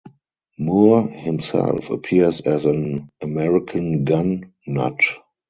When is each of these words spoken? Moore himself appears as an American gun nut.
Moore 0.57 1.07
himself 1.07 1.91
appears 1.91 2.41
as 2.41 2.65
an 2.65 3.11
American 3.21 4.03
gun 4.03 4.51
nut. 4.65 4.99